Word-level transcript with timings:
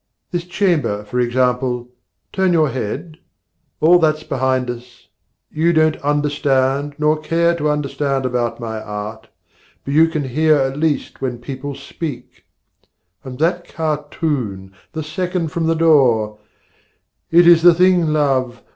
This 0.31 0.45
chamber 0.45 1.03
for 1.03 1.19
example 1.19 1.87
turn 2.33 2.53
your 2.53 2.69
head 2.69 3.19
All 3.81 3.99
that's 3.99 4.23
behind 4.23 4.67
us! 4.67 5.07
You 5.51 5.73
don't 5.73 5.97
understand 5.97 6.95
Nor 6.97 7.19
care 7.21 7.53
to 7.57 7.69
understand 7.69 8.25
about 8.25 8.59
my 8.59 8.81
art, 8.81 9.27
But 9.85 9.93
you 9.93 10.07
can 10.07 10.23
hear 10.23 10.55
at 10.55 10.79
least 10.79 11.21
when 11.21 11.37
people 11.37 11.75
speak: 11.75 12.45
And 13.23 13.37
that 13.37 13.67
cartoon, 13.67 14.73
the 14.93 15.03
second 15.03 15.49
from 15.51 15.67
the 15.67 15.75
door 15.75 16.39
It 17.29 17.45
is 17.45 17.61
the 17.61 17.75
thing, 17.75 18.07
Love! 18.07 18.63